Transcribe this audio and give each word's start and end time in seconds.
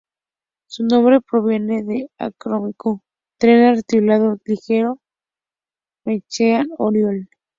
Su 0.65 0.83
nombre 0.83 1.21
proviene 1.21 1.83
del 1.83 2.09
acrónimo 2.17 3.03
"Tren 3.37 3.63
Articulado 3.65 4.35
Ligero 4.45 4.97
Goicoechea 6.05 6.63
Oriol". 6.79 7.29